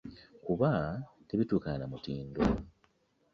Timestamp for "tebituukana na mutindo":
1.27-2.41